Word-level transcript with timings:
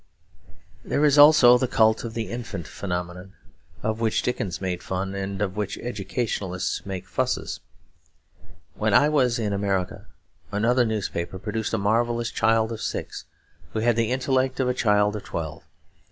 There 0.83 1.05
is 1.05 1.19
also 1.19 1.59
the 1.59 1.67
cult 1.67 2.03
of 2.03 2.15
the 2.15 2.31
Infant 2.31 2.67
Phenomenon, 2.67 3.33
of 3.83 3.99
which 3.99 4.23
Dickens 4.23 4.59
made 4.59 4.81
fun 4.81 5.13
and 5.13 5.43
of 5.43 5.55
which 5.55 5.77
educationalists 5.77 6.83
make 6.87 7.05
fusses. 7.05 7.59
When 8.73 8.95
I 8.95 9.09
was 9.09 9.37
in 9.37 9.53
America 9.53 10.07
another 10.51 10.85
newspaper 10.85 11.37
produced 11.37 11.75
a 11.75 11.77
marvellous 11.77 12.31
child 12.31 12.71
of 12.71 12.81
six 12.81 13.25
who 13.73 13.79
had 13.81 13.95
the 13.95 14.11
intellect 14.11 14.59
of 14.59 14.67
a 14.67 14.73
child 14.73 15.15
of 15.15 15.23
twelve. 15.23 15.67